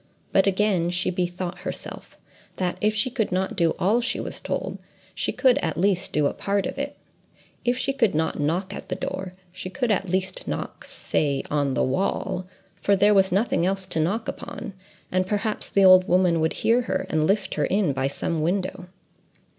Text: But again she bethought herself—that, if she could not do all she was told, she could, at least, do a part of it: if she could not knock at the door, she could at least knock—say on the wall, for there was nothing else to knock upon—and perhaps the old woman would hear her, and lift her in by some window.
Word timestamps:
But 0.31 0.47
again 0.47 0.89
she 0.89 1.11
bethought 1.11 1.59
herself—that, 1.59 2.75
if 2.81 2.95
she 2.95 3.11
could 3.11 3.31
not 3.31 3.55
do 3.55 3.75
all 3.77 4.01
she 4.01 4.19
was 4.19 4.39
told, 4.39 4.79
she 5.13 5.31
could, 5.31 5.59
at 5.59 5.77
least, 5.77 6.11
do 6.11 6.25
a 6.25 6.33
part 6.33 6.65
of 6.65 6.79
it: 6.79 6.97
if 7.63 7.77
she 7.77 7.93
could 7.93 8.15
not 8.15 8.39
knock 8.39 8.73
at 8.73 8.89
the 8.89 8.95
door, 8.95 9.33
she 9.51 9.69
could 9.69 9.91
at 9.91 10.09
least 10.09 10.47
knock—say 10.47 11.43
on 11.51 11.75
the 11.75 11.83
wall, 11.83 12.47
for 12.81 12.95
there 12.95 13.13
was 13.13 13.31
nothing 13.31 13.63
else 13.63 13.85
to 13.85 13.99
knock 13.99 14.27
upon—and 14.27 15.27
perhaps 15.27 15.69
the 15.69 15.85
old 15.85 16.07
woman 16.07 16.39
would 16.39 16.53
hear 16.53 16.81
her, 16.81 17.05
and 17.07 17.27
lift 17.27 17.53
her 17.53 17.65
in 17.65 17.93
by 17.93 18.07
some 18.07 18.41
window. 18.41 18.87